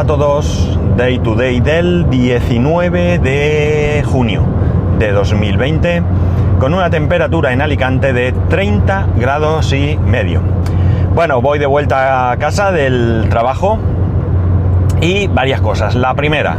A 0.00 0.04
todos, 0.06 0.78
Day 0.96 1.18
to 1.18 1.34
Day 1.34 1.60
del 1.60 2.08
19 2.08 3.18
de 3.18 4.02
junio 4.06 4.46
de 4.98 5.12
2020, 5.12 6.02
con 6.58 6.72
una 6.72 6.88
temperatura 6.88 7.52
en 7.52 7.60
Alicante 7.60 8.14
de 8.14 8.32
30 8.32 9.08
grados 9.16 9.74
y 9.74 9.98
medio. 9.98 10.40
Bueno, 11.14 11.42
voy 11.42 11.58
de 11.58 11.66
vuelta 11.66 12.30
a 12.30 12.38
casa 12.38 12.72
del 12.72 13.26
trabajo 13.28 13.78
y 15.02 15.26
varias 15.26 15.60
cosas. 15.60 15.94
La 15.94 16.14
primera, 16.14 16.56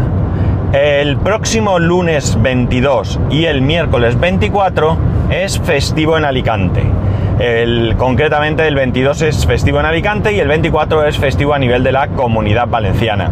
el 0.72 1.18
próximo 1.18 1.80
lunes 1.80 2.40
22 2.40 3.20
y 3.32 3.46
el 3.46 3.64
miércoles 3.64 4.20
24 4.20 4.98
es 5.32 5.60
festivo 5.60 6.16
en 6.16 6.26
Alicante. 6.26 6.84
El, 7.40 7.96
concretamente 7.98 8.68
el 8.68 8.76
22 8.76 9.22
es 9.24 9.46
festivo 9.46 9.80
en 9.80 9.86
Alicante 9.86 10.34
y 10.34 10.40
el 10.40 10.48
24 10.48 11.06
es 11.06 11.18
festivo 11.18 11.54
a 11.54 11.60
nivel 11.60 11.84
de 11.84 11.92
la 11.92 12.08
comunidad 12.10 12.68
valenciana. 12.68 13.30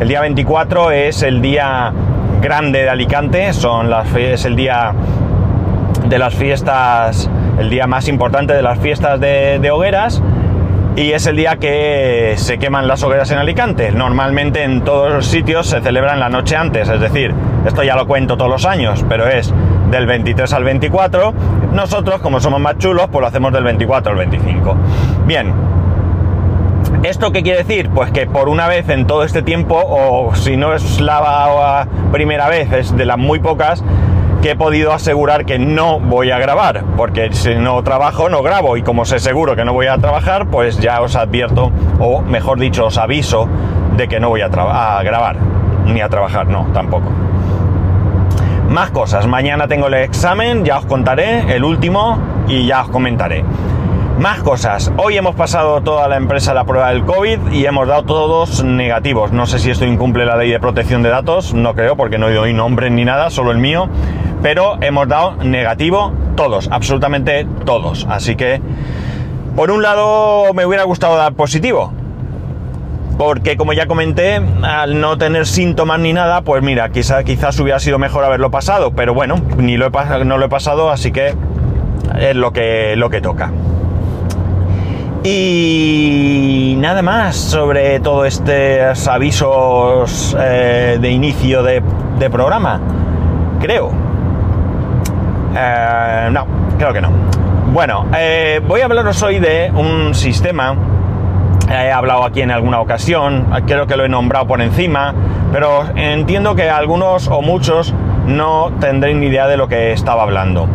El 0.00 0.08
día 0.08 0.20
24 0.20 0.92
es 0.92 1.22
el 1.22 1.42
día 1.42 1.92
grande 2.40 2.82
de 2.82 2.88
Alicante, 2.88 3.52
son 3.52 3.90
las, 3.90 4.14
es 4.14 4.44
el 4.44 4.56
día 4.56 4.92
de 6.06 6.18
las 6.18 6.34
fiestas, 6.34 7.28
el 7.58 7.68
día 7.68 7.86
más 7.86 8.08
importante 8.08 8.54
de 8.54 8.62
las 8.62 8.78
fiestas 8.78 9.20
de, 9.20 9.58
de 9.58 9.70
hogueras 9.70 10.22
y 10.96 11.12
es 11.12 11.26
el 11.26 11.36
día 11.36 11.56
que 11.56 12.34
se 12.36 12.58
queman 12.58 12.88
las 12.88 13.02
hogueras 13.02 13.30
en 13.30 13.38
Alicante. 13.38 13.92
Normalmente 13.92 14.64
en 14.64 14.82
todos 14.82 15.12
los 15.12 15.26
sitios 15.26 15.66
se 15.66 15.80
celebran 15.80 16.18
la 16.18 16.28
noche 16.28 16.56
antes, 16.56 16.88
es 16.88 17.00
decir, 17.00 17.34
esto 17.66 17.82
ya 17.82 17.94
lo 17.96 18.06
cuento 18.06 18.36
todos 18.36 18.50
los 18.50 18.64
años, 18.64 19.04
pero 19.08 19.28
es 19.28 19.52
del 19.90 20.06
23 20.06 20.52
al 20.52 20.64
24. 20.64 21.34
Nosotros, 21.72 22.20
como 22.20 22.40
somos 22.40 22.60
más 22.60 22.78
chulos, 22.78 23.08
pues 23.10 23.20
lo 23.20 23.26
hacemos 23.26 23.52
del 23.52 23.64
24 23.64 24.12
al 24.12 24.18
25. 24.18 24.76
Bien. 25.26 25.52
¿Esto 27.02 27.32
qué 27.32 27.42
quiere 27.42 27.64
decir? 27.64 27.90
Pues 27.90 28.10
que 28.10 28.26
por 28.26 28.48
una 28.48 28.68
vez 28.68 28.88
en 28.88 29.06
todo 29.06 29.24
este 29.24 29.42
tiempo, 29.42 29.80
o 29.82 30.34
si 30.34 30.56
no 30.56 30.74
es 30.74 31.00
la 31.00 31.86
primera 32.12 32.48
vez, 32.48 32.72
es 32.72 32.96
de 32.96 33.06
las 33.06 33.16
muy 33.16 33.38
pocas, 33.38 33.82
que 34.42 34.52
he 34.52 34.56
podido 34.56 34.92
asegurar 34.92 35.44
que 35.44 35.58
no 35.58 36.00
voy 36.00 36.30
a 36.30 36.38
grabar, 36.38 36.84
porque 36.96 37.32
si 37.32 37.54
no 37.56 37.82
trabajo 37.82 38.28
no 38.30 38.42
grabo 38.42 38.76
y 38.76 38.82
como 38.82 39.04
sé 39.04 39.18
seguro 39.18 39.54
que 39.54 39.64
no 39.64 39.72
voy 39.72 39.86
a 39.86 39.98
trabajar, 39.98 40.46
pues 40.46 40.78
ya 40.78 41.00
os 41.02 41.14
advierto, 41.14 41.70
o 41.98 42.22
mejor 42.22 42.58
dicho, 42.58 42.86
os 42.86 42.96
aviso 42.96 43.48
de 43.96 44.08
que 44.08 44.18
no 44.18 44.30
voy 44.30 44.40
a, 44.40 44.46
a 44.46 45.02
grabar, 45.02 45.36
ni 45.86 46.00
a 46.00 46.08
trabajar, 46.08 46.46
no, 46.48 46.66
tampoco. 46.72 47.10
Más 48.70 48.92
cosas, 48.92 49.26
mañana 49.26 49.66
tengo 49.66 49.88
el 49.88 49.94
examen, 49.94 50.64
ya 50.64 50.78
os 50.78 50.86
contaré, 50.86 51.56
el 51.56 51.64
último, 51.64 52.16
y 52.46 52.68
ya 52.68 52.82
os 52.82 52.88
comentaré. 52.88 53.44
Más 54.20 54.44
cosas, 54.44 54.92
hoy 54.96 55.16
hemos 55.16 55.34
pasado 55.34 55.80
toda 55.80 56.06
la 56.06 56.16
empresa 56.16 56.54
la 56.54 56.62
prueba 56.62 56.90
del 56.90 57.04
COVID 57.04 57.50
y 57.50 57.66
hemos 57.66 57.88
dado 57.88 58.04
todos 58.04 58.62
negativos. 58.62 59.32
No 59.32 59.46
sé 59.46 59.58
si 59.58 59.72
esto 59.72 59.84
incumple 59.84 60.24
la 60.24 60.36
ley 60.36 60.52
de 60.52 60.60
protección 60.60 61.02
de 61.02 61.08
datos, 61.08 61.52
no 61.52 61.74
creo 61.74 61.96
porque 61.96 62.16
no 62.16 62.30
doy 62.30 62.52
nombre 62.52 62.90
ni 62.90 63.04
nada, 63.04 63.30
solo 63.30 63.50
el 63.50 63.58
mío, 63.58 63.88
pero 64.40 64.78
hemos 64.82 65.08
dado 65.08 65.34
negativo 65.42 66.12
todos, 66.36 66.68
absolutamente 66.70 67.48
todos. 67.64 68.06
Así 68.08 68.36
que, 68.36 68.62
por 69.56 69.72
un 69.72 69.82
lado, 69.82 70.54
me 70.54 70.64
hubiera 70.64 70.84
gustado 70.84 71.16
dar 71.16 71.32
positivo, 71.32 71.92
porque 73.20 73.58
como 73.58 73.74
ya 73.74 73.86
comenté, 73.86 74.40
al 74.62 74.98
no 74.98 75.18
tener 75.18 75.46
síntomas 75.46 76.00
ni 76.00 76.14
nada, 76.14 76.40
pues 76.40 76.62
mira, 76.62 76.88
quizá, 76.88 77.22
quizás 77.22 77.60
hubiera 77.60 77.78
sido 77.78 77.98
mejor 77.98 78.24
haberlo 78.24 78.50
pasado, 78.50 78.92
pero 78.92 79.12
bueno, 79.12 79.34
ni 79.58 79.76
lo 79.76 79.88
he, 79.88 80.24
no 80.24 80.38
lo 80.38 80.46
he 80.46 80.48
pasado, 80.48 80.88
así 80.88 81.12
que 81.12 81.34
es 82.18 82.34
lo 82.34 82.54
que, 82.54 83.20
toca. 83.22 83.52
Y 85.22 86.76
nada 86.78 87.02
más 87.02 87.36
sobre 87.36 88.00
todos 88.00 88.26
estos 88.26 89.06
avisos 89.06 90.34
eh, 90.40 90.96
de 90.98 91.10
inicio 91.10 91.62
de, 91.62 91.82
programa. 92.32 92.80
Creo. 93.60 93.90
Eh, 95.54 96.28
no, 96.32 96.46
creo 96.78 96.94
que 96.94 97.02
no. 97.02 97.10
Bueno, 97.74 98.06
eh, 98.16 98.62
voy 98.66 98.80
a 98.80 98.86
hablaros 98.86 99.22
hoy 99.22 99.40
de 99.40 99.70
un 99.74 100.14
sistema 100.14 100.74
he 101.70 101.92
hablado 101.92 102.24
aquí 102.24 102.42
en 102.42 102.50
alguna 102.50 102.80
ocasión, 102.80 103.46
creo 103.66 103.86
que 103.86 103.96
lo 103.96 104.04
he 104.04 104.08
nombrado 104.08 104.46
por 104.46 104.60
encima, 104.60 105.14
pero 105.52 105.84
entiendo 105.94 106.54
que 106.54 106.68
algunos 106.68 107.28
o 107.28 107.42
muchos 107.42 107.94
no 108.26 108.72
tendréis 108.80 109.16
ni 109.16 109.26
idea 109.26 109.46
de 109.46 109.56
lo 109.56 109.68
que 109.68 109.92
estaba 109.92 110.22
hablando. 110.22 110.68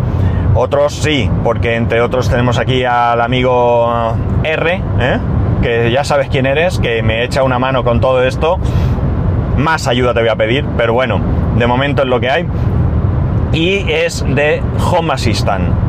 Otros 0.53 0.93
sí, 0.93 1.29
porque 1.43 1.75
entre 1.75 2.01
otros 2.01 2.29
tenemos 2.29 2.57
aquí 2.57 2.85
al 2.85 3.19
amigo 3.19 4.15
R, 4.43 4.81
¿eh? 4.99 5.19
que 5.61 5.91
ya 5.91 6.03
sabes 6.03 6.29
quién 6.29 6.45
eres, 6.45 6.79
que 6.79 7.03
me 7.03 7.23
echa 7.23 7.43
una 7.43 7.59
mano 7.59 7.83
con 7.83 7.99
todo 7.99 8.23
esto. 8.23 8.57
Más 9.57 9.87
ayuda 9.87 10.13
te 10.13 10.21
voy 10.21 10.29
a 10.29 10.35
pedir, 10.35 10.65
pero 10.77 10.93
bueno, 10.93 11.19
de 11.57 11.67
momento 11.67 12.03
es 12.03 12.07
lo 12.07 12.19
que 12.19 12.29
hay. 12.29 12.47
Y 13.51 13.89
es 13.91 14.25
de 14.27 14.61
Home 14.91 15.13
Assistant. 15.13 15.84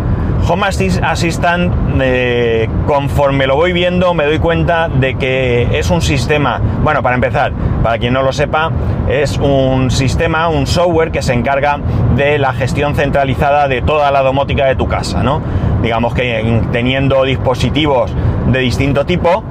Home 0.49 0.65
Assistant, 0.65 1.73
eh, 2.01 2.69
conforme 2.87 3.49
lo 3.49 3.57
voy 3.57 3.73
viendo, 3.73 4.15
me 4.15 4.27
doy 4.27 4.39
cuenta 4.39 4.89
de 4.89 5.17
que 5.17 5.77
es 5.77 5.91
un 5.91 6.01
sistema, 6.01 6.61
bueno, 6.85 7.03
para 7.03 7.17
empezar, 7.17 7.53
para 7.83 7.99
quien 7.99 8.13
no 8.13 8.23
lo 8.23 8.33
sepa, 8.33 8.71
es 9.09 9.39
un 9.39 9.91
sistema, 9.91 10.49
un 10.49 10.69
software 10.69 11.11
que 11.11 11.21
se 11.21 11.33
encarga 11.33 11.81
de 12.15 12.39
la 12.39 12.53
gestión 12.53 12.95
centralizada 12.95 13.67
de 13.67 13.83
toda 13.83 14.13
la 14.13 14.23
domótica 14.23 14.67
de 14.67 14.77
tu 14.77 14.87
casa, 14.87 15.25
¿no? 15.25 15.43
Digamos 15.83 16.15
que 16.15 16.61
teniendo 16.71 17.25
dispositivos 17.25 18.13
de 18.47 18.61
distinto 18.61 19.05
tipo, 19.05 19.43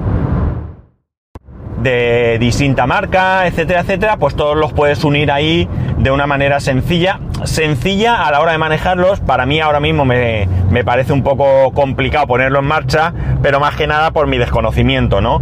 de 1.86 2.38
distinta 2.40 2.84
marca, 2.84 3.46
etcétera, 3.46 3.82
etcétera, 3.82 4.16
pues 4.16 4.34
todos 4.34 4.56
los 4.56 4.72
puedes 4.72 5.04
unir 5.04 5.30
ahí 5.30 5.68
de 5.98 6.10
una 6.10 6.26
manera 6.26 6.58
sencilla. 6.58 7.20
Sencilla 7.44 8.26
a 8.26 8.30
la 8.32 8.40
hora 8.40 8.50
de 8.52 8.58
manejarlos, 8.58 9.20
para 9.20 9.46
mí 9.46 9.60
ahora 9.60 9.78
mismo 9.78 10.04
me, 10.04 10.48
parece 10.84 11.12
un 11.12 11.22
poco 11.22 11.70
complicado 11.72 12.26
ponerlo 12.26 12.58
en 12.58 12.64
marcha, 12.64 13.12
pero 13.40 13.60
más 13.60 13.76
que 13.76 13.86
nada 13.86 14.10
por 14.10 14.26
mi 14.26 14.36
desconocimiento, 14.36 15.20
¿no? 15.20 15.40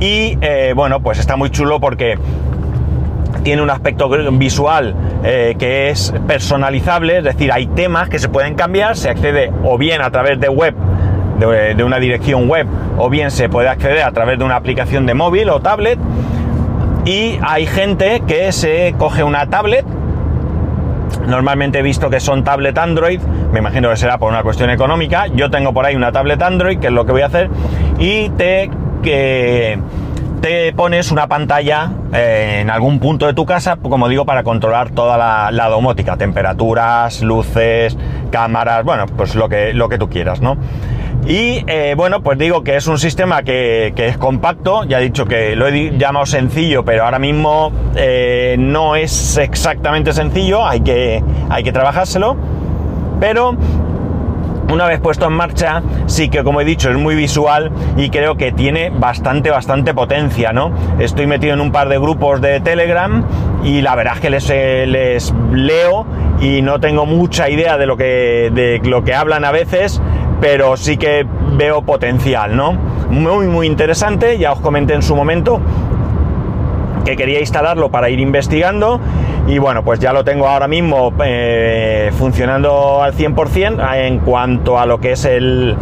Y 0.00 0.38
eh, 0.40 0.72
bueno, 0.74 1.00
pues 1.00 1.18
está 1.18 1.36
muy 1.36 1.50
chulo 1.50 1.78
porque 1.78 2.18
tiene 3.42 3.60
un 3.60 3.68
aspecto 3.68 4.08
visual 4.08 4.94
eh, 5.24 5.56
que 5.58 5.90
es 5.90 6.14
personalizable, 6.26 7.18
es 7.18 7.24
decir, 7.24 7.52
hay 7.52 7.66
temas 7.66 8.08
que 8.08 8.18
se 8.18 8.30
pueden 8.30 8.54
cambiar, 8.54 8.96
se 8.96 9.10
accede 9.10 9.52
o 9.62 9.76
bien 9.76 10.00
a 10.00 10.10
través 10.10 10.40
de 10.40 10.48
web 10.48 10.74
de, 11.50 11.84
una 11.84 11.98
dirección 11.98 12.48
web 12.48 12.66
o 12.98 13.08
bien 13.10 13.30
se 13.30 13.48
puede 13.48 13.68
acceder 13.68 14.02
a 14.02 14.12
través 14.12 14.38
de 14.38 14.44
una 14.44 14.56
aplicación 14.56 15.06
de 15.06 15.14
móvil 15.14 15.48
o 15.50 15.60
tablet 15.60 15.98
y 17.04 17.38
hay 17.42 17.66
gente 17.66 18.22
que 18.26 18.52
se 18.52 18.94
coge 18.98 19.22
una 19.24 19.48
tablet 19.48 19.84
Normalmente 21.26 21.78
he 21.78 21.82
visto 21.82 22.10
que 22.10 22.20
son 22.20 22.42
tablet 22.42 22.76
Android, 22.78 23.20
me 23.52 23.60
imagino 23.60 23.88
que 23.90 23.96
será 23.96 24.18
por 24.18 24.32
una 24.32 24.42
cuestión 24.42 24.70
económica. 24.70 25.26
Yo 25.28 25.50
tengo 25.50 25.72
por 25.72 25.86
ahí 25.86 25.94
una 25.94 26.10
tablet 26.10 26.42
Android, 26.42 26.78
que 26.78 26.88
es 26.88 26.92
lo 26.92 27.06
que 27.06 27.12
voy 27.12 27.22
a 27.22 27.26
hacer, 27.26 27.48
y 27.98 28.28
te, 28.30 28.70
que, 29.02 29.78
te 30.42 30.72
pones 30.72 31.12
una 31.12 31.28
pantalla 31.28 31.92
eh, 32.12 32.58
en 32.62 32.68
algún 32.68 32.98
punto 32.98 33.26
de 33.26 33.32
tu 33.32 33.46
casa, 33.46 33.76
como 33.76 34.08
digo, 34.08 34.26
para 34.26 34.42
controlar 34.42 34.90
toda 34.90 35.16
la, 35.52 35.68
domótica, 35.68 36.16
temperaturas, 36.16 37.22
luces, 37.22 37.96
cámaras, 38.32 38.84
bueno, 38.84 39.06
pues 39.06 39.36
lo 39.36 39.48
que, 39.48 39.72
lo 39.72 39.88
que 39.88 39.98
tú 39.98 40.10
quieras, 40.10 40.40
¿no? 40.40 40.56
Y 41.26 41.64
eh, 41.68 41.94
bueno, 41.96 42.20
pues 42.20 42.36
digo 42.36 42.64
que 42.64 42.76
es 42.76 42.88
un 42.88 42.98
sistema 42.98 43.42
que, 43.42 43.92
es 43.96 44.18
compacto, 44.18 44.84
ya 44.84 45.00
he 45.00 45.04
dicho 45.04 45.24
que 45.24 45.54
lo 45.54 45.68
he 45.68 45.96
llamado 45.96 46.26
sencillo, 46.26 46.84
pero 46.84 47.04
ahora 47.04 47.20
mismo 47.20 47.70
eh, 47.94 48.56
no 48.58 48.96
es 48.96 49.36
exactamente 49.36 50.12
sencillo, 50.12 50.66
hay 50.66 50.80
que, 50.80 51.22
hay 51.48 51.62
que 51.62 51.70
trabajárselo, 51.70 52.36
pero 53.20 53.56
una 54.72 54.86
vez 54.86 55.00
puesto 55.00 55.26
en 55.26 55.34
marcha, 55.34 55.82
sí 56.06 56.28
que 56.28 56.42
como 56.42 56.60
he 56.60 56.64
dicho 56.64 56.90
es 56.90 56.96
muy 56.96 57.14
visual 57.14 57.70
y 57.96 58.10
creo 58.10 58.36
que 58.36 58.52
tiene 58.52 58.90
bastante, 58.90 59.50
bastante 59.50 59.94
potencia, 59.94 60.52
¿no? 60.52 60.72
Estoy 60.98 61.26
metido 61.26 61.54
en 61.54 61.60
un 61.60 61.70
par 61.70 61.88
de 61.88 61.98
grupos 61.98 62.40
de 62.40 62.58
Telegram 62.60 63.24
y 63.62 63.82
la 63.82 63.94
verdad 63.94 64.14
es 64.14 64.20
que 64.20 64.30
les, 64.30 64.50
eh, 64.50 64.86
les 64.88 65.32
leo 65.52 66.06
y 66.40 66.62
no 66.62 66.80
tengo 66.80 67.06
mucha 67.06 67.48
idea 67.48 67.76
de 67.76 67.86
lo 67.86 67.96
que, 67.96 68.50
de 68.52 68.80
lo 68.82 69.04
que 69.04 69.14
hablan 69.14 69.44
a 69.44 69.52
veces, 69.52 70.00
pero 70.42 70.76
sí 70.76 70.96
que 70.96 71.24
veo 71.56 71.82
potencial, 71.82 72.56
¿no? 72.56 72.72
Muy, 72.72 73.46
muy 73.46 73.68
interesante, 73.68 74.38
ya 74.38 74.52
os 74.52 74.58
comenté 74.60 74.92
en 74.92 75.02
su 75.02 75.14
momento 75.14 75.60
que 77.04 77.16
quería 77.16 77.38
instalarlo 77.38 77.90
para 77.90 78.10
ir 78.10 78.18
investigando 78.18 79.00
y 79.46 79.58
bueno, 79.58 79.84
pues 79.84 80.00
ya 80.00 80.12
lo 80.12 80.24
tengo 80.24 80.48
ahora 80.48 80.66
mismo 80.66 81.12
eh, 81.24 82.10
funcionando 82.18 83.00
al 83.02 83.14
100% 83.14 83.94
en 83.94 84.18
cuanto 84.18 84.80
a 84.80 84.86
lo 84.86 84.98
que 84.98 85.12
es 85.12 85.24
el, 85.24 85.76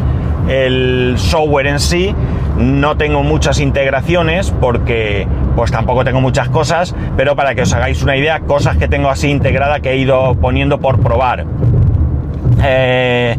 software 1.17 1.67
en 1.67 1.81
sí. 1.81 2.15
No 2.59 2.99
tengo 2.99 3.23
muchas 3.23 3.61
integraciones 3.61 4.53
porque 4.61 5.27
pues 5.57 5.71
tampoco 5.71 6.05
tengo 6.05 6.21
muchas 6.21 6.51
cosas, 6.51 6.95
pero 7.17 7.35
para 7.35 7.55
que 7.55 7.63
os 7.63 7.73
hagáis 7.73 8.03
una 8.03 8.15
idea, 8.15 8.41
cosas 8.41 8.77
que 8.77 8.89
tengo 8.89 9.09
así 9.09 9.31
integrada 9.31 9.81
que 9.81 9.93
he 9.93 9.97
ido 9.97 10.35
poniendo 10.35 10.79
por 10.81 11.01
probar. 11.01 11.47
Eh, 12.63 13.39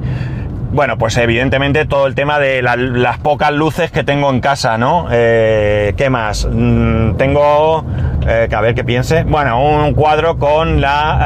bueno, 0.71 0.97
pues 0.97 1.17
evidentemente 1.17 1.85
todo 1.85 2.07
el 2.07 2.15
tema 2.15 2.39
de 2.39 2.61
las 2.61 3.17
pocas 3.19 3.51
luces 3.51 3.91
que 3.91 4.03
tengo 4.03 4.29
en 4.29 4.39
casa, 4.39 4.77
¿no? 4.77 5.07
Eh, 5.11 5.93
¿Qué 5.97 6.09
más? 6.09 6.47
Mm, 6.49 7.15
tengo 7.15 7.83
eh, 8.25 8.47
que 8.49 8.55
a 8.55 8.61
ver 8.61 8.73
qué 8.73 8.83
piense. 8.83 9.23
Bueno, 9.23 9.61
un 9.61 9.93
cuadro 9.93 10.37
con 10.37 10.79
la 10.79 11.17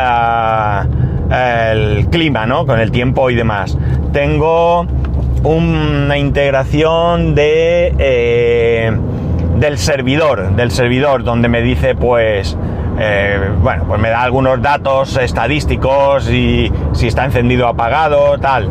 ah, 0.82 1.72
el 1.72 2.08
clima, 2.10 2.46
¿no? 2.46 2.66
Con 2.66 2.80
el 2.80 2.92
tiempo 2.92 3.30
y 3.30 3.36
demás. 3.36 3.78
Tengo 4.14 4.88
una 5.44 6.18
integración 6.18 7.36
de 7.36 7.94
eh, 8.00 8.92
del 9.58 9.78
servidor, 9.78 10.56
del 10.56 10.72
servidor, 10.72 11.24
donde 11.24 11.50
me 11.50 11.62
dice 11.62 11.96
pues 11.96 12.58
eh, 12.98 13.52
bueno, 13.62 13.84
pues 13.88 14.00
me 14.00 14.10
da 14.10 14.24
algunos 14.24 14.62
datos 14.62 15.18
estadísticos 15.18 16.30
y 16.30 16.72
si 16.94 17.08
está 17.08 17.26
encendido 17.26 17.68
o 17.68 17.70
apagado, 17.70 18.38
tal. 18.40 18.70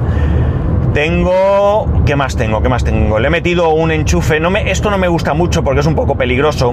Tengo. 0.94 1.88
¿Qué 2.06 2.14
más 2.14 2.36
tengo? 2.36 2.62
¿Qué 2.62 2.68
más 2.68 2.84
tengo? 2.84 3.18
Le 3.18 3.26
he 3.26 3.30
metido 3.30 3.70
un 3.70 3.90
enchufe. 3.90 4.38
No 4.38 4.50
me, 4.50 4.70
esto 4.70 4.90
no 4.90 4.96
me 4.96 5.08
gusta 5.08 5.34
mucho 5.34 5.64
porque 5.64 5.80
es 5.80 5.86
un 5.86 5.96
poco 5.96 6.14
peligroso. 6.16 6.72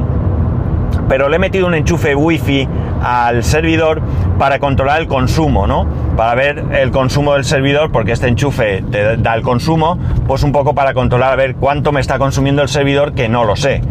Pero 1.10 1.28
le 1.28 1.38
he 1.38 1.40
metido 1.40 1.66
un 1.66 1.74
enchufe 1.74 2.14
wifi 2.14 2.68
al 3.02 3.44
servidor 3.44 4.00
para 4.38 4.60
controlar 4.60 5.02
el 5.02 5.08
consumo, 5.08 5.66
¿no? 5.66 5.88
Para 6.16 6.36
ver 6.36 6.64
el 6.72 6.92
consumo 6.92 7.34
del 7.34 7.46
servidor, 7.46 7.92
porque 7.92 8.12
este 8.12 8.28
enchufe 8.28 8.84
te 8.92 9.18
da 9.18 9.34
el 9.34 9.42
consumo, 9.42 9.98
pues 10.28 10.44
un 10.44 10.52
poco 10.52 10.76
para 10.76 10.94
controlar 10.94 11.34
a 11.34 11.36
ver 11.36 11.56
cuánto 11.56 11.92
me 11.92 12.00
está 12.00 12.20
consumiendo 12.20 12.62
el 12.62 12.70
servidor, 12.70 13.14
que 13.14 13.28
no 13.28 13.44
lo 13.44 13.56
sé. 13.56 13.82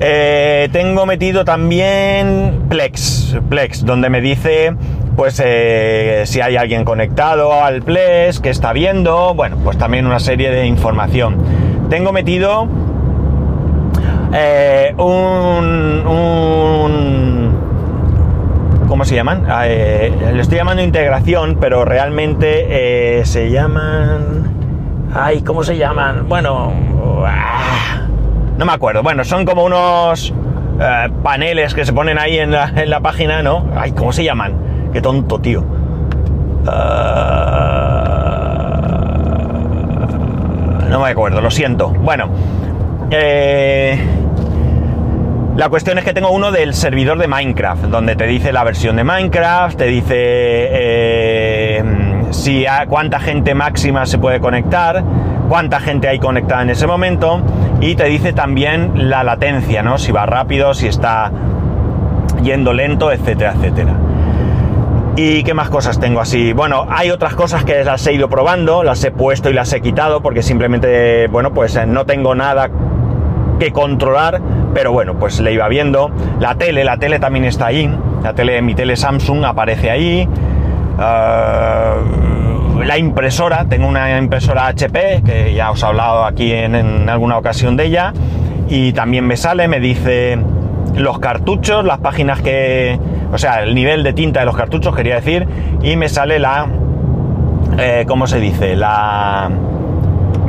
Eh, 0.00 0.68
tengo 0.72 1.06
metido 1.06 1.44
también 1.44 2.64
Plex, 2.68 3.38
Plex, 3.48 3.84
donde 3.86 4.10
me 4.10 4.20
dice 4.20 4.74
pues 5.20 5.38
eh, 5.44 6.22
si 6.24 6.40
hay 6.40 6.56
alguien 6.56 6.86
conectado 6.86 7.62
al 7.62 7.82
Plex, 7.82 8.40
que 8.40 8.48
está 8.48 8.72
viendo, 8.72 9.34
bueno, 9.34 9.58
pues 9.62 9.76
también 9.76 10.06
una 10.06 10.18
serie 10.18 10.50
de 10.50 10.64
información. 10.64 11.36
Tengo 11.90 12.10
metido 12.10 12.66
eh, 14.32 14.94
un, 14.96 16.06
un, 16.06 17.52
¿Cómo 18.88 19.04
se 19.04 19.14
llaman? 19.14 19.46
le 19.46 20.40
estoy 20.40 20.56
llamando 20.56 20.82
integración, 20.82 21.58
pero 21.60 21.84
realmente 21.84 23.22
se 23.26 23.50
llaman... 23.50 25.10
Ay, 25.14 25.42
¿cómo 25.42 25.62
se 25.64 25.76
llaman? 25.76 26.30
Bueno... 26.30 26.72
Ah, 27.26 28.06
no 28.56 28.64
me 28.64 28.72
acuerdo. 28.72 29.02
Bueno, 29.02 29.24
son 29.24 29.44
como 29.44 29.64
unos 29.64 30.32
eh, 30.80 31.10
paneles 31.22 31.74
que 31.74 31.84
se 31.84 31.92
ponen 31.92 32.18
ahí 32.18 32.38
en 32.38 32.52
la, 32.52 33.00
página, 33.02 33.42
¿no? 33.42 33.66
Ay, 33.76 33.92
¿cómo 33.92 34.14
se 34.14 34.24
llaman? 34.24 34.69
Qué 34.92 35.00
tonto, 35.00 35.38
tío. 35.38 35.60
Eh, 35.60 36.74
no 40.88 41.00
me 41.00 41.10
acuerdo, 41.10 41.40
lo 41.40 41.50
siento. 41.50 41.88
Bueno, 41.90 42.28
eh, 43.10 43.98
la 45.56 45.68
cuestión 45.68 45.98
es 45.98 46.04
que 46.04 46.12
tengo 46.12 46.30
uno 46.30 46.52
del 46.52 46.74
servidor 46.74 47.18
de 47.18 47.28
Minecraft, 47.28 47.84
donde 47.84 48.16
te 48.16 48.26
dice 48.26 48.52
la 48.52 48.64
versión 48.64 48.96
de 48.96 49.04
Minecraft, 49.04 49.78
te 49.78 49.86
dice 49.86 51.10
si 52.30 52.66
a 52.66 52.86
cuánta 52.86 53.20
gente 53.20 53.54
máxima 53.54 54.06
se 54.06 54.18
puede 54.18 54.40
conectar, 54.40 55.04
cuánta 55.48 55.80
gente 55.80 56.08
hay 56.08 56.18
conectada 56.18 56.62
en 56.62 56.70
ese 56.70 56.86
momento 56.86 57.42
y 57.80 57.94
te 57.96 58.04
dice 58.04 58.32
también 58.32 59.10
la 59.10 59.24
latencia, 59.24 59.82
¿no? 59.82 59.98
Si 59.98 60.12
va 60.12 60.26
rápido, 60.26 60.74
si 60.74 60.86
está 60.86 61.30
yendo 62.42 62.72
lento, 62.72 63.12
etcétera, 63.12 63.54
etcétera. 63.56 63.94
¿Y 65.16 65.42
qué 65.42 65.54
más 65.54 65.70
cosas 65.70 65.98
tengo 65.98 66.20
así? 66.20 66.52
Bueno, 66.52 66.86
hay 66.88 67.10
otras 67.10 67.34
cosas 67.34 67.64
que 67.64 67.84
las 67.84 68.06
he 68.06 68.12
ido 68.12 68.28
probando, 68.28 68.82
las 68.82 69.02
he 69.04 69.10
puesto 69.10 69.50
y 69.50 69.52
las 69.52 69.72
he 69.72 69.80
quitado 69.80 70.22
porque 70.22 70.42
simplemente, 70.42 71.26
bueno, 71.26 71.52
pues 71.52 71.76
eh, 71.76 71.86
no 71.86 72.06
tengo 72.06 72.34
nada 72.34 72.70
que 73.58 73.72
controlar, 73.72 74.40
pero 74.72 74.92
bueno, 74.92 75.18
pues 75.18 75.40
le 75.40 75.52
iba 75.52 75.68
viendo. 75.68 76.10
La 76.38 76.54
tele, 76.54 76.84
la 76.84 76.96
tele 76.96 77.18
también 77.18 77.44
está 77.44 77.66
ahí. 77.66 77.92
La 78.22 78.34
tele, 78.34 78.62
mi 78.62 78.74
tele 78.74 78.96
Samsung 78.96 79.44
aparece 79.44 79.90
ahí. 79.90 80.28
Ah, 80.98 81.96
la 82.84 82.98
impresora, 82.98 83.66
tengo 83.66 83.86
una 83.86 84.18
impresora 84.18 84.66
HP, 84.68 85.22
que 85.24 85.54
ya 85.54 85.70
os 85.70 85.82
he 85.82 85.86
hablado 85.86 86.24
aquí 86.24 86.52
en, 86.52 87.08
alguna 87.08 87.38
ocasión 87.38 87.76
de 87.76 87.86
ella, 87.86 88.12
y 88.68 88.92
también 88.92 89.26
me 89.26 89.36
sale, 89.36 89.68
me 89.68 89.80
dice 89.80 90.38
los 90.94 91.18
cartuchos, 91.18 91.84
las 91.84 91.98
páginas 91.98 92.40
que, 92.40 92.98
o 93.32 93.38
sea, 93.38 93.62
el 93.62 93.74
nivel 93.74 94.02
de 94.02 94.12
tinta 94.12 94.40
de 94.40 94.46
los 94.46 94.56
cartuchos, 94.56 94.94
quería 94.94 95.16
decir, 95.16 95.46
y 95.82 95.96
me 95.96 96.08
sale 96.08 96.38
la, 96.38 96.66
eh, 97.78 98.04
¿cómo 98.06 98.26
se 98.26 98.40
dice? 98.40 98.76
La, 98.76 99.50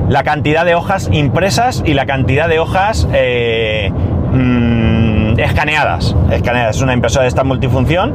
la 0.10 0.24
cantidad 0.24 0.66
de 0.66 0.76
hojas 0.76 1.10
impresas 1.12 1.84
y 1.86 1.94
la 1.94 2.06
cantidad 2.06 2.50
de 2.50 2.60
hojas 2.60 3.08
eh, 3.14 3.92
mm, 4.34 5.40
escaneadas. 5.40 6.16
Escaneadas, 6.32 6.76
es 6.76 6.82
una 6.82 6.94
impresora 6.94 7.24
de 7.24 7.30
esta 7.30 7.44
multifunción 7.44 8.14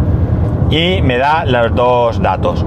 y 0.70 1.00
me 1.02 1.18
da 1.18 1.44
los 1.44 1.74
dos 1.74 2.20
datos. 2.20 2.64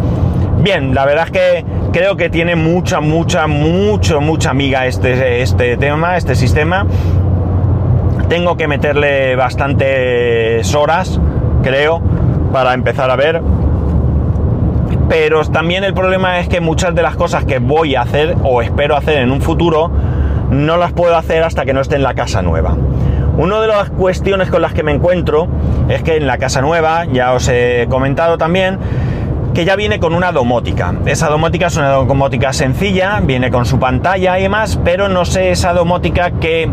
Bien, 0.61 0.93
la 0.93 1.05
verdad 1.05 1.25
es 1.25 1.31
que 1.31 1.65
creo 1.91 2.17
que 2.17 2.29
tiene 2.29 2.55
mucha, 2.55 3.01
mucha, 3.01 3.47
mucho, 3.47 4.19
mucha 4.19 4.49
amiga 4.49 4.87
este, 4.87 5.41
este 5.41 5.77
tema, 5.77 6.17
este 6.17 6.35
sistema. 6.35 6.85
Tengo 8.27 8.57
que 8.57 8.67
meterle 8.67 9.35
bastantes 9.35 10.73
horas, 10.75 11.19
creo, 11.61 12.01
para 12.51 12.73
empezar 12.73 13.09
a 13.11 13.15
ver. 13.15 13.41
Pero 15.07 15.43
también 15.45 15.83
el 15.83 15.93
problema 15.93 16.39
es 16.39 16.47
que 16.47 16.61
muchas 16.61 16.93
de 16.93 17.01
las 17.01 17.15
cosas 17.15 17.45
que 17.45 17.59
voy 17.59 17.95
a 17.95 18.01
hacer 18.01 18.35
o 18.43 18.61
espero 18.61 18.95
hacer 18.95 19.19
en 19.19 19.31
un 19.31 19.41
futuro, 19.41 19.91
no 20.51 20.77
las 20.77 20.93
puedo 20.93 21.15
hacer 21.15 21.43
hasta 21.43 21.65
que 21.65 21.73
no 21.73 21.81
esté 21.81 21.95
en 21.95 22.03
la 22.03 22.13
casa 22.13 22.41
nueva. 22.41 22.75
Una 23.37 23.61
de 23.61 23.67
las 23.67 23.89
cuestiones 23.89 24.49
con 24.49 24.61
las 24.61 24.73
que 24.73 24.83
me 24.83 24.91
encuentro 24.91 25.47
es 25.87 26.03
que 26.03 26.17
en 26.17 26.27
la 26.27 26.37
casa 26.37 26.61
nueva, 26.61 27.05
ya 27.05 27.33
os 27.33 27.47
he 27.47 27.87
comentado 27.89 28.37
también, 28.37 28.77
que 29.53 29.65
ya 29.65 29.75
viene 29.75 29.99
con 29.99 30.13
una 30.13 30.31
domótica. 30.31 30.93
Esa 31.05 31.29
domótica 31.29 31.67
es 31.67 31.77
una 31.77 31.91
domótica 31.91 32.53
sencilla, 32.53 33.19
viene 33.23 33.49
con 33.49 33.65
su 33.65 33.79
pantalla 33.79 34.37
y 34.39 34.43
demás, 34.43 34.79
pero 34.83 35.07
no 35.07 35.25
sé 35.25 35.51
esa 35.51 35.73
domótica 35.73 36.31
qué 36.39 36.69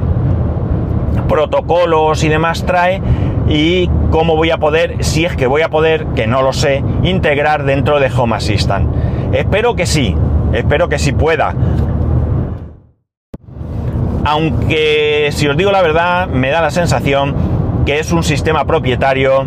protocolos 1.29 2.23
y 2.25 2.29
demás 2.29 2.65
trae 2.65 3.01
y 3.49 3.89
cómo 4.11 4.37
voy 4.37 4.51
a 4.51 4.59
poder, 4.59 5.05
si 5.05 5.25
es 5.25 5.37
que 5.37 5.47
voy 5.47 5.63
a 5.63 5.69
poder, 5.69 6.07
que 6.15 6.27
no 6.27 6.43
lo 6.43 6.53
sé, 6.53 6.83
integrar 7.03 7.65
dentro 7.65 8.01
de 8.01 8.11
Home 8.17 8.37
Assistant. 8.37 8.89
Espero 9.33 9.77
que 9.77 9.87
sí, 9.87 10.17
espero 10.53 10.89
que 10.89 10.99
sí 10.99 11.13
pueda. 11.13 11.55
Aunque, 14.25 15.29
si 15.33 15.47
os 15.47 15.57
digo 15.57 15.71
la 15.71 15.83
verdad, 15.83 16.27
me 16.29 16.51
da 16.51 16.61
la 16.61 16.71
sensación 16.71 17.35
que 17.87 18.01
es 18.01 18.11
un 18.11 18.25
sistema 18.25 18.65
propietario 18.65 19.47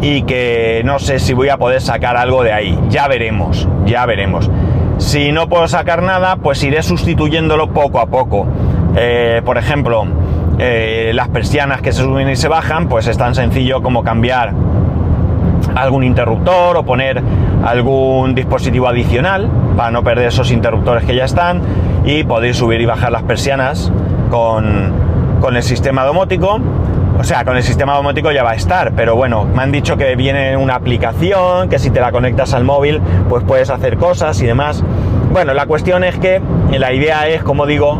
y 0.00 0.22
que 0.22 0.80
no 0.84 0.98
sé 0.98 1.18
si 1.18 1.34
voy 1.34 1.50
a 1.50 1.58
poder 1.58 1.82
sacar 1.82 2.16
algo 2.16 2.42
de 2.42 2.52
ahí. 2.52 2.78
Ya 2.88 3.06
veremos, 3.08 3.68
ya 3.84 4.06
veremos. 4.06 4.50
Si 4.98 5.32
no 5.32 5.48
puedo 5.48 5.68
sacar 5.68 6.02
nada, 6.02 6.36
pues 6.36 6.62
iré 6.62 6.82
sustituyéndolo 6.82 7.70
poco 7.70 8.00
a 8.00 8.06
poco. 8.06 8.46
Eh, 8.96 9.42
por 9.44 9.58
ejemplo, 9.58 10.06
eh, 10.58 11.12
las 11.14 11.28
persianas 11.28 11.80
que 11.82 11.92
se 11.92 12.02
suben 12.02 12.28
y 12.28 12.36
se 12.36 12.48
bajan, 12.48 12.88
pues 12.88 13.06
es 13.06 13.18
tan 13.18 13.34
sencillo 13.34 13.82
como 13.82 14.02
cambiar 14.02 14.52
algún 15.74 16.04
interruptor 16.04 16.76
o 16.76 16.84
poner 16.84 17.22
algún 17.64 18.34
dispositivo 18.34 18.88
adicional 18.88 19.48
para 19.76 19.90
no 19.90 20.04
perder 20.04 20.28
esos 20.28 20.50
interruptores 20.50 21.04
que 21.04 21.16
ya 21.16 21.24
están 21.24 21.60
y 22.04 22.24
podéis 22.24 22.58
subir 22.58 22.80
y 22.80 22.86
bajar 22.86 23.10
las 23.10 23.22
persianas 23.22 23.90
con, 24.30 24.92
con 25.40 25.56
el 25.56 25.62
sistema 25.62 26.04
domótico 26.04 26.60
o 27.18 27.22
sea, 27.22 27.44
con 27.44 27.56
el 27.56 27.62
sistema 27.62 27.94
domótico 27.94 28.32
ya 28.32 28.42
va 28.42 28.50
a 28.50 28.54
estar, 28.54 28.92
pero 28.92 29.14
bueno, 29.14 29.44
me 29.44 29.62
han 29.62 29.70
dicho 29.70 29.96
que 29.96 30.16
viene 30.16 30.56
una 30.56 30.74
aplicación, 30.74 31.68
que 31.68 31.78
si 31.78 31.90
te 31.90 32.00
la 32.00 32.10
conectas 32.10 32.54
al 32.54 32.64
móvil, 32.64 33.00
pues 33.28 33.44
puedes 33.44 33.70
hacer 33.70 33.96
cosas 33.98 34.40
y 34.42 34.46
demás. 34.46 34.82
Bueno, 35.32 35.54
la 35.54 35.66
cuestión 35.66 36.02
es 36.02 36.18
que 36.18 36.42
la 36.76 36.92
idea 36.92 37.28
es, 37.28 37.42
como 37.44 37.66
digo, 37.66 37.98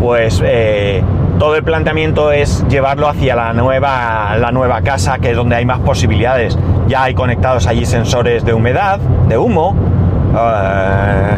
pues 0.00 0.42
eh, 0.44 1.02
todo 1.44 1.56
el 1.56 1.62
planteamiento 1.62 2.32
es 2.32 2.66
llevarlo 2.70 3.06
hacia 3.06 3.36
la 3.36 3.52
nueva, 3.52 4.34
la 4.38 4.50
nueva 4.50 4.80
casa, 4.80 5.18
que 5.18 5.32
es 5.32 5.36
donde 5.36 5.56
hay 5.56 5.66
más 5.66 5.78
posibilidades. 5.80 6.58
Ya 6.88 7.02
hay 7.02 7.12
conectados 7.12 7.66
allí 7.66 7.84
sensores 7.84 8.46
de 8.46 8.54
humedad, 8.54 8.98
de 9.28 9.36
humo, 9.36 9.76
eh, 10.34 11.36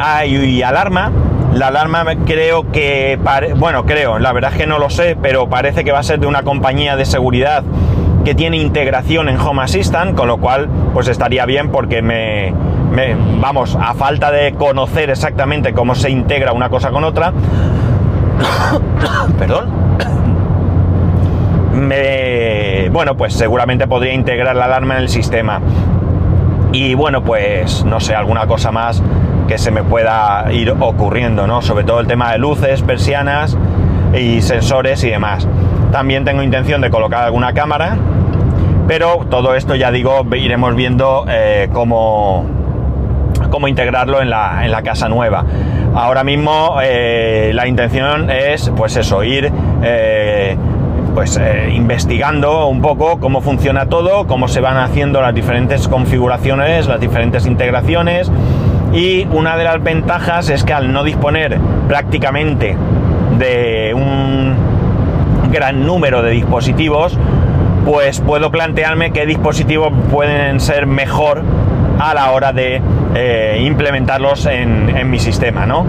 hay 0.00 0.62
alarma, 0.62 1.12
la 1.52 1.66
alarma 1.66 2.06
creo 2.24 2.72
que, 2.72 3.18
bueno, 3.56 3.84
creo, 3.84 4.18
la 4.18 4.32
verdad 4.32 4.52
es 4.52 4.60
que 4.60 4.66
no 4.66 4.78
lo 4.78 4.88
sé, 4.88 5.14
pero 5.20 5.50
parece 5.50 5.84
que 5.84 5.92
va 5.92 5.98
a 5.98 6.04
ser 6.04 6.20
de 6.20 6.26
una 6.26 6.42
compañía 6.42 6.96
de 6.96 7.04
seguridad 7.04 7.64
que 8.24 8.34
tiene 8.34 8.56
integración 8.56 9.28
en 9.28 9.38
Home 9.38 9.62
Assistant, 9.62 10.16
con 10.16 10.26
lo 10.26 10.38
cual 10.38 10.70
pues 10.94 11.08
estaría 11.08 11.44
bien 11.44 11.70
porque 11.70 12.00
me, 12.00 12.54
vamos, 13.40 13.76
a 13.80 13.94
falta 13.94 14.30
de 14.30 14.54
conocer 14.54 15.10
exactamente 15.10 15.72
cómo 15.72 15.94
se 15.94 16.10
integra 16.10 16.52
una 16.52 16.68
cosa 16.68 16.90
con 16.90 17.04
otra, 17.04 17.32
perdón, 19.38 19.70
me, 21.74 22.88
bueno, 22.90 23.16
pues 23.16 23.34
seguramente 23.34 23.86
podría 23.86 24.12
integrar 24.12 24.56
la 24.56 24.66
alarma 24.66 24.94
en 24.94 25.02
el 25.02 25.08
sistema. 25.08 25.60
Y 26.72 26.94
bueno, 26.94 27.22
pues 27.22 27.84
no 27.84 28.00
sé, 28.00 28.14
alguna 28.14 28.46
cosa 28.46 28.72
más 28.72 29.02
que 29.46 29.58
se 29.58 29.70
me 29.70 29.82
pueda 29.82 30.50
ir 30.52 30.70
ocurriendo, 30.70 31.46
¿no? 31.46 31.62
Sobre 31.62 31.84
todo 31.84 32.00
el 32.00 32.06
tema 32.06 32.32
de 32.32 32.38
luces, 32.38 32.82
persianas 32.82 33.56
y 34.12 34.42
sensores 34.42 35.04
y 35.04 35.10
demás. 35.10 35.46
También 35.92 36.24
tengo 36.24 36.42
intención 36.42 36.80
de 36.80 36.90
colocar 36.90 37.24
alguna 37.24 37.52
cámara, 37.52 37.96
pero 38.88 39.26
todo 39.30 39.54
esto 39.54 39.74
ya 39.74 39.90
digo, 39.90 40.26
iremos 40.34 40.74
viendo 40.74 41.24
eh, 41.28 41.68
cómo, 41.72 42.46
cómo 43.54 43.68
integrarlo 43.68 44.20
en 44.20 44.30
la, 44.30 44.64
en 44.64 44.72
la 44.72 44.82
casa 44.82 45.08
nueva. 45.08 45.44
Ahora 45.94 46.24
mismo 46.24 46.78
eh, 46.82 47.52
la 47.54 47.68
intención 47.68 48.28
es, 48.28 48.72
pues 48.76 48.96
eso, 48.96 49.22
ir 49.22 49.48
eh, 49.80 50.56
pues 51.14 51.36
eh, 51.36 51.70
investigando 51.72 52.66
un 52.66 52.82
poco 52.82 53.20
cómo 53.20 53.42
funciona 53.42 53.86
todo, 53.86 54.26
cómo 54.26 54.48
se 54.48 54.60
van 54.60 54.76
haciendo 54.76 55.20
las 55.20 55.32
diferentes 55.32 55.86
configuraciones, 55.86 56.88
las 56.88 56.98
diferentes 56.98 57.46
integraciones. 57.46 58.28
Y 58.92 59.28
una 59.30 59.56
de 59.56 59.62
las 59.62 59.80
ventajas 59.80 60.50
es 60.50 60.64
que 60.64 60.72
al 60.72 60.92
no 60.92 61.04
disponer 61.04 61.56
prácticamente 61.86 62.76
de 63.38 63.94
un 63.94 64.56
gran 65.52 65.86
número 65.86 66.24
de 66.24 66.32
dispositivos, 66.32 67.16
pues 67.84 68.20
puedo 68.20 68.50
plantearme 68.50 69.12
qué 69.12 69.26
dispositivos 69.26 69.92
pueden 70.10 70.58
ser 70.58 70.88
mejor 70.88 71.42
a 72.00 72.14
la 72.14 72.32
hora 72.32 72.52
de 72.52 72.82
eh, 73.14 73.62
implementarlos 73.62 74.46
en, 74.46 75.08
mi 75.08 75.18
sistema, 75.18 75.66
¿no? 75.66 75.86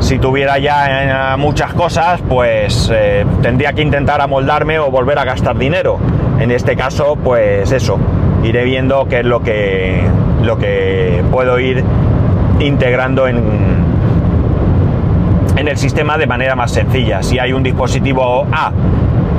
Si 0.00 0.18
tuviera 0.18 0.58
ya 0.58 1.32
eh, 1.32 1.36
muchas 1.38 1.72
cosas, 1.72 2.20
pues 2.28 2.90
eh, 2.92 3.24
tendría 3.42 3.72
que 3.72 3.82
intentar 3.82 4.20
amoldarme 4.20 4.78
o 4.78 4.90
volver 4.90 5.18
a 5.18 5.24
gastar 5.24 5.56
dinero. 5.56 5.98
En 6.38 6.50
este 6.50 6.76
caso, 6.76 7.16
pues 7.16 7.72
eso, 7.72 7.98
iré 8.44 8.64
viendo 8.64 9.06
qué 9.08 9.20
es 9.20 9.26
lo 9.26 9.42
que, 9.42 10.02
lo 10.42 10.58
que 10.58 11.24
puedo 11.32 11.58
ir 11.58 11.82
integrando 12.60 13.26
en, 13.26 13.77
sistema 15.78 16.18
de 16.18 16.26
manera 16.26 16.54
más 16.56 16.72
sencilla. 16.72 17.22
Si 17.22 17.38
hay 17.38 17.52
un 17.52 17.62
dispositivo 17.62 18.46
A 18.52 18.72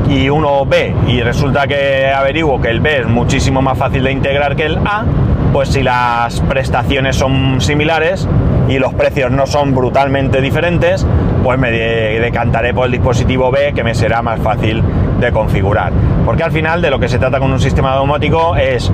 y 0.10 0.30
uno 0.30 0.66
B 0.66 0.96
y 1.08 1.22
resulta 1.22 1.68
que 1.68 2.12
averiguo 2.12 2.60
que 2.60 2.70
el 2.70 2.80
B 2.80 3.02
es 3.02 3.08
muchísimo 3.08 3.62
más 3.62 3.78
fácil 3.78 4.04
de 4.04 4.12
integrar 4.12 4.56
que 4.56 4.66
el 4.66 4.78
A, 4.78 5.06
pues 5.54 5.70
si 5.70 5.84
las 5.84 6.42
prestaciones 6.42 7.16
son 7.16 7.62
similares 7.62 8.28
y 8.68 8.80
los 8.80 8.94
precios 8.94 9.32
no 9.32 9.46
son 9.48 9.74
brutalmente 9.74 10.42
diferentes, 10.42 11.06
pues 11.44 11.60
me 11.60 11.72
decantaré 11.72 12.74
por 12.74 12.86
el 12.86 12.92
dispositivo 12.92 13.52
B 13.52 13.74
que 13.74 13.84
me 13.84 13.96
será 13.96 14.22
más 14.22 14.40
fácil 14.40 14.84
de 15.20 15.32
configurar. 15.32 15.92
Porque 16.26 16.44
al 16.44 16.52
final 16.52 16.82
de 16.82 16.90
lo 16.90 17.00
que 17.00 17.08
se 17.08 17.20
trata 17.20 17.40
con 17.40 17.52
un 17.52 17.60
sistema 17.60 17.96
domótico 17.96 18.56
es 18.56 18.92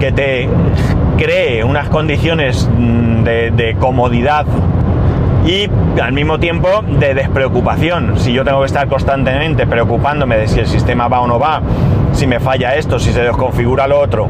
que 0.00 0.12
te 0.12 0.48
cree 1.16 1.62
unas 1.62 1.88
condiciones 1.88 2.68
mm, 2.76 3.22
de, 3.22 3.76
comodidad 3.78 4.46
y 5.44 5.68
al 6.00 6.12
mismo 6.12 6.38
tiempo 6.38 6.68
de 6.86 7.14
despreocupación. 7.14 8.18
Si 8.18 8.32
yo 8.32 8.44
tengo 8.44 8.60
que 8.60 8.66
estar 8.66 8.88
constantemente 8.88 9.66
preocupándome 9.66 10.36
de 10.36 10.48
si 10.48 10.60
el 10.60 10.66
sistema 10.66 11.08
va 11.08 11.20
o 11.20 11.26
no 11.26 11.38
va, 11.38 11.60
si 12.12 12.26
me 12.26 12.40
falla 12.40 12.74
esto, 12.76 12.98
si 12.98 13.12
se 13.12 13.22
desconfigura 13.22 13.86
lo 13.86 13.98
otro, 13.98 14.28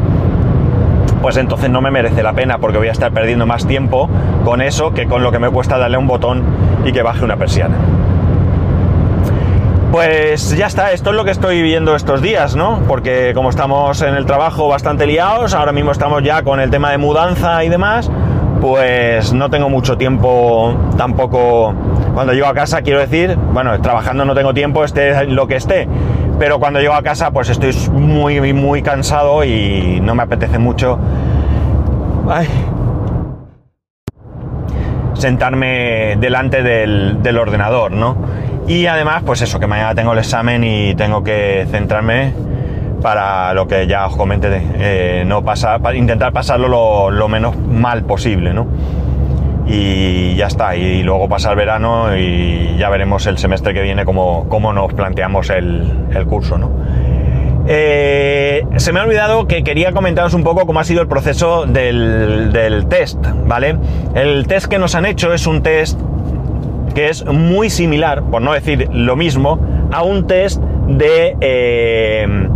pues 1.21 1.37
entonces 1.37 1.71
no 1.71 1.81
me 1.81 1.90
merece 1.90 2.23
la 2.23 2.33
pena 2.33 2.59
porque 2.59 2.78
voy 2.78 2.88
a 2.88 2.92
estar 2.92 3.12
perdiendo 3.12 3.47
más 3.47 3.66
tiempo 3.66 4.09
con 4.45 4.61
eso 4.61 4.92
que 4.92 5.07
con 5.07 5.23
lo 5.23 5.31
que 5.31 5.38
me 5.38 5.50
cuesta 5.50 5.78
darle 5.78 5.97
un 5.97 6.07
botón 6.07 6.42
y 6.85 6.92
que 6.92 7.02
baje 7.02 7.25
una 7.25 7.37
persiana. 7.37 7.76
Pues 9.92 10.57
ya 10.57 10.66
está, 10.66 10.92
esto 10.92 11.11
es 11.11 11.16
lo 11.16 11.25
que 11.25 11.31
estoy 11.31 11.61
viendo 11.61 11.95
estos 11.95 12.23
días, 12.23 12.57
¿no? 12.57 12.81
Porque 12.88 13.33
como 13.35 13.50
estamos 13.50 14.00
en 14.00 14.14
el 14.14 14.25
trabajo 14.25 14.66
bastante 14.66 15.07
liados, 15.07 15.52
ahora 15.52 15.73
mismo 15.73 15.92
estamos 15.92 16.23
ya 16.23 16.42
con 16.42 16.61
el 16.61 16.71
tema 16.71 16.90
de 16.90 16.97
mudanza 16.97 17.62
y 17.62 17.69
demás, 17.69 18.11
pues 18.62 19.33
no 19.33 19.50
tengo 19.50 19.69
mucho 19.69 19.99
tiempo 19.99 20.73
tampoco 20.97 21.75
cuando 22.14 22.33
llego 22.33 22.47
a 22.47 22.54
casa, 22.54 22.81
quiero 22.83 23.00
decir, 23.00 23.37
bueno, 23.52 23.81
trabajando 23.81 24.25
no 24.25 24.37
tengo 24.37 24.54
tiempo, 24.54 24.85
esté 24.85 25.26
lo 25.26 25.49
que 25.49 25.57
esté, 25.57 25.88
pero 26.38 26.61
cuando 26.61 26.78
llego 26.78 26.95
a 26.95 27.02
casa 27.02 27.33
pues 27.33 27.50
estoy 27.50 27.75
muy, 27.90 28.52
muy 28.52 28.81
cansado 28.81 29.42
y 29.42 29.99
no 30.00 30.14
me 30.14 30.23
apetece 30.23 30.61
mucho 30.61 30.97
sentarme 35.14 36.16
delante 36.21 36.62
del, 36.62 37.37
ordenador, 37.37 37.90
¿no? 37.90 38.16
Y 38.69 38.87
además, 38.87 39.25
pues 39.26 39.42
eso, 39.42 39.59
que 39.59 39.66
mañana 39.66 39.92
tengo 39.97 40.12
el 40.12 40.21
examen 40.21 40.62
y 40.62 40.95
tengo 40.95 41.25
que 41.25 41.66
centrarme 41.69 42.33
para 43.02 43.52
lo 43.52 43.66
que 43.66 43.87
ya 43.87 44.06
os 44.06 44.16
comenté, 44.16 44.49
eh, 44.78 45.25
no 45.26 45.42
pasar, 45.42 45.82
para 45.82 45.97
intentar 45.97 46.32
pasarlo 46.32 47.11
lo, 47.11 47.28
menos 47.28 47.56
mal 47.56 48.04
posible, 48.04 48.54
¿no? 48.54 48.66
y 49.66 50.35
ya 50.35 50.47
está. 50.47 50.76
Y 50.76 51.02
luego 51.02 51.28
pasa 51.28 51.50
el 51.50 51.56
verano 51.56 52.16
y 52.16 52.76
ya 52.78 52.88
veremos 52.90 53.26
el 53.26 53.38
semestre 53.38 53.75
que 53.75 53.82
viene 53.82 54.04
cómo, 54.04 54.47
cómo 54.49 54.73
nos 54.73 54.92
planteamos 54.94 55.50
el, 55.50 56.09
curso, 56.28 56.59
¿no? 56.59 56.71
Eh, 57.66 58.64
se 58.76 58.92
me 58.92 58.99
ha 58.99 59.04
olvidado 59.04 59.47
que 59.47 59.62
quería 59.62 59.92
comentaros 59.92 60.35
un 60.35 60.42
poco 60.42 60.66
cómo 60.66 60.80
ha 60.80 60.85
sido 60.85 61.00
el 61.00 61.06
proceso 61.06 61.64
del, 61.64 62.87
test, 62.88 63.25
¿vale? 63.47 63.76
El 64.14 64.47
test 64.49 64.66
que 64.66 64.78
nos 64.78 64.94
han 64.97 65.06
hecho 65.06 65.32
es 65.32 65.47
un 65.47 65.62
test 65.62 65.99
que 66.94 67.09
es 67.09 67.25
muy 67.25 67.71
similar, 67.71 68.23
por 68.25 68.42
no 68.42 68.52
decir 68.52 68.88
lo 68.92 69.16
mismo, 69.16 69.61
a 69.92 70.02
un 70.02 70.26
test 70.26 70.61
de, 70.88 71.37
eh, 71.40 72.49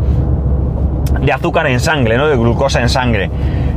de 1.20 1.32
azúcar 1.32 1.66
en 1.66 1.80
sangre, 1.80 2.16
¿no? 2.16 2.26
De 2.28 2.36
glucosa 2.36 2.80
en 2.80 2.88
sangre. 2.88 3.30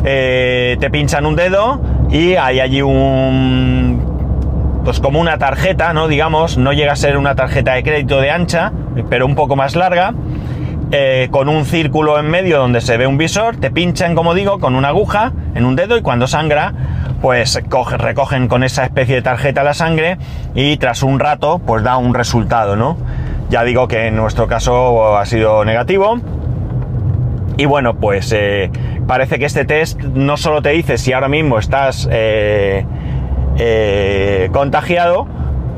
Eh, 0.03 0.77
te 0.79 0.89
pinchan 0.89 1.25
un 1.25 1.35
dedo 1.35 1.81
y 2.09 2.35
hay 2.35 2.59
allí 2.59 2.81
un 2.81 4.09
pues 4.83 4.99
como 4.99 5.19
una 5.19 5.37
tarjeta, 5.37 5.93
¿no? 5.93 6.07
Digamos, 6.07 6.57
no 6.57 6.73
llega 6.73 6.93
a 6.93 6.95
ser 6.95 7.17
una 7.17 7.35
tarjeta 7.35 7.73
de 7.73 7.83
crédito 7.83 8.21
de 8.21 8.31
ancha, 8.31 8.71
pero 9.09 9.25
un 9.25 9.35
poco 9.35 9.55
más 9.55 9.75
larga, 9.75 10.13
eh, 10.91 11.27
con 11.29 11.49
un 11.49 11.65
círculo 11.65 12.17
en 12.17 12.27
medio 12.29 12.57
donde 12.57 12.81
se 12.81 12.97
ve 12.97 13.05
un 13.05 13.17
visor, 13.17 13.57
te 13.57 13.69
pinchan, 13.69 14.15
como 14.15 14.33
digo, 14.33 14.59
con 14.59 14.75
una 14.75 14.87
aguja 14.87 15.33
en 15.53 15.65
un 15.65 15.75
dedo 15.75 15.97
y 15.97 16.01
cuando 16.01 16.25
sangra, 16.25 16.73
pues 17.21 17.59
recogen 17.97 18.47
con 18.47 18.63
esa 18.63 18.85
especie 18.85 19.15
de 19.15 19.21
tarjeta 19.21 19.63
la 19.63 19.73
sangre 19.73 20.17
y 20.55 20.77
tras 20.77 21.03
un 21.03 21.19
rato, 21.19 21.59
pues 21.59 21.83
da 21.83 21.97
un 21.97 22.13
resultado, 22.13 22.75
¿no? 22.75 22.97
Ya 23.49 23.63
digo 23.63 23.87
que 23.87 24.07
en 24.07 24.15
nuestro 24.15 24.47
caso 24.47 25.17
ha 25.17 25.25
sido 25.25 25.65
negativo. 25.65 26.19
Y 27.59 27.65
bueno, 27.65 27.95
pues 27.95 28.31
eh, 28.31 28.71
parece 29.05 29.37
que 29.37 29.43
este 29.43 29.65
test 29.65 30.01
no 30.01 30.37
solo 30.37 30.61
te 30.61 30.69
dice 30.69 30.97
si 30.97 31.11
ahora 31.11 31.27
mismo 31.27 31.59
estás 31.59 32.07
eh, 32.09 32.85
eh, 33.57 34.49
contagiado, 34.53 35.27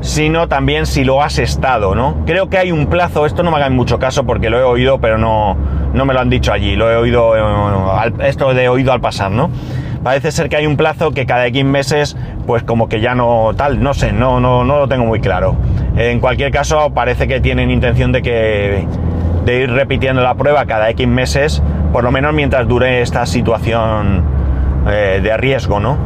sino 0.00 0.46
también 0.46 0.86
si 0.86 1.02
lo 1.02 1.24
has 1.24 1.40
estado, 1.40 1.96
¿no? 1.96 2.22
Creo 2.24 2.48
que 2.48 2.56
hay 2.58 2.70
un 2.70 2.86
plazo, 2.86 3.26
esto 3.26 3.42
no 3.42 3.50
me 3.50 3.56
haga 3.56 3.68
mucho 3.68 3.98
caso 3.98 4.22
porque 4.22 4.48
lo 4.48 4.60
he 4.60 4.62
oído, 4.62 5.00
pero 5.00 5.18
no, 5.18 5.56
no 5.92 6.04
me 6.04 6.14
lo 6.14 6.20
han 6.20 6.30
dicho 6.30 6.52
allí, 6.52 6.76
lo 6.76 6.88
he 6.88 6.94
oído, 6.94 7.36
eh, 7.36 8.12
esto 8.28 8.54
de 8.54 8.68
oído 8.68 8.92
al 8.92 9.00
pasar, 9.00 9.32
¿no? 9.32 9.50
Parece 10.04 10.30
ser 10.30 10.48
que 10.48 10.54
hay 10.54 10.66
un 10.66 10.76
plazo 10.76 11.10
que 11.10 11.26
cada 11.26 11.48
X 11.48 11.64
meses, 11.64 12.16
pues 12.46 12.62
como 12.62 12.88
que 12.88 13.00
ya 13.00 13.16
no 13.16 13.54
tal, 13.56 13.82
no 13.82 13.92
sé, 13.92 14.12
no, 14.12 14.38
no, 14.38 14.62
no 14.62 14.78
lo 14.78 14.86
tengo 14.86 15.04
muy 15.04 15.18
claro. 15.18 15.56
En 15.96 16.20
cualquier 16.20 16.52
caso, 16.52 16.90
parece 16.94 17.26
que 17.26 17.40
tienen 17.40 17.72
intención 17.72 18.12
de 18.12 18.22
que 18.22 18.86
de 19.44 19.60
ir 19.62 19.70
repitiendo 19.70 20.22
la 20.22 20.34
prueba 20.34 20.64
cada 20.66 20.90
X 20.90 21.06
meses 21.08 21.62
por 21.92 22.02
lo 22.04 22.10
menos 22.10 22.32
mientras 22.32 22.66
dure 22.66 23.02
esta 23.02 23.26
situación 23.26 24.24
eh, 24.88 25.20
de 25.22 25.36
riesgo, 25.36 25.78
¿no? 25.78 25.98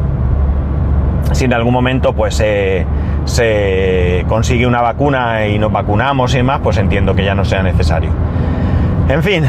Si 1.31 1.45
en 1.45 1.53
algún 1.53 1.73
momento 1.73 2.11
pues 2.13 2.35
se 2.35 4.25
consigue 4.27 4.67
una 4.67 4.81
vacuna 4.81 5.47
y 5.47 5.57
nos 5.57 5.71
vacunamos 5.71 6.33
y 6.33 6.37
demás, 6.37 6.59
pues 6.61 6.77
entiendo 6.77 7.15
que 7.15 7.23
ya 7.23 7.33
no 7.35 7.45
sea 7.45 7.63
necesario. 7.63 8.11
En 9.09 9.23
fin, 9.23 9.45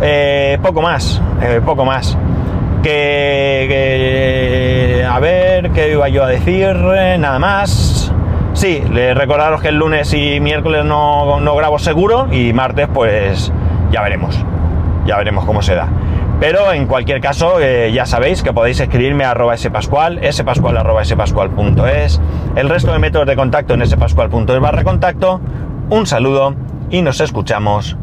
eh, 0.00 0.58
poco 0.62 0.80
más, 0.80 1.20
eh, 1.42 1.60
poco 1.64 1.84
más. 1.84 2.16
Que, 2.82 3.74
a 5.08 5.18
ver, 5.18 5.70
¿qué 5.70 5.92
iba 5.92 6.08
yo 6.08 6.22
a 6.24 6.28
decir? 6.28 6.76
Nada 7.18 7.38
más. 7.38 8.13
Sí, 8.54 8.82
recordaros 9.14 9.60
que 9.60 9.68
el 9.68 9.76
lunes 9.76 10.14
y 10.14 10.40
miércoles 10.40 10.84
no, 10.84 11.40
no 11.40 11.54
grabo 11.54 11.78
seguro 11.78 12.28
y 12.32 12.52
martes 12.52 12.88
pues 12.92 13.52
ya 13.90 14.00
veremos 14.00 14.42
ya 15.06 15.16
veremos 15.16 15.44
cómo 15.44 15.62
se 15.62 15.74
da. 15.74 15.88
Pero 16.40 16.72
en 16.72 16.86
cualquier 16.86 17.20
caso, 17.20 17.60
eh, 17.60 17.92
ya 17.92 18.06
sabéis 18.06 18.42
que 18.42 18.52
podéis 18.52 18.80
escribirme 18.80 19.24
a 19.24 19.30
arroba 19.30 19.56
spascual, 19.56 20.20
spascual 20.32 20.76
arroba 20.76 21.02
el 21.02 22.68
resto 22.68 22.92
de 22.92 22.98
métodos 22.98 23.26
de 23.26 23.36
contacto 23.36 23.74
en 23.74 23.86
spascual.es 23.86 24.60
barra 24.60 24.84
contacto. 24.84 25.40
Un 25.90 26.06
saludo 26.06 26.54
y 26.90 27.02
nos 27.02 27.20
escuchamos 27.20 27.96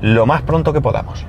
lo 0.00 0.26
más 0.26 0.42
pronto 0.42 0.72
que 0.72 0.80
podamos. 0.80 1.26